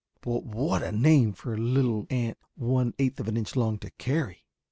But 0.21 0.43
what 0.47 0.81
a 0.81 0.91
name 0.91 1.33
for 1.33 1.53
a 1.53 1.57
little 1.59 2.07
ant 2.09 2.39
one 2.55 2.95
eighth 2.97 3.19
of 3.19 3.27
an 3.27 3.37
inch 3.37 3.55
long 3.55 3.77
to 3.77 3.91
carry! 3.99 4.45